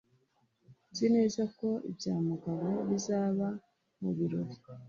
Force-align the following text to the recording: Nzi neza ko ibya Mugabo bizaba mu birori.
Nzi 0.89 1.05
neza 1.15 1.41
ko 1.57 1.67
ibya 1.89 2.15
Mugabo 2.29 2.67
bizaba 2.89 3.45
mu 4.01 4.09
birori. 4.17 4.55